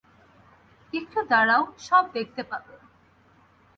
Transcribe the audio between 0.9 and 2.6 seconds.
একটু দাঁড়াও, সব দেখতে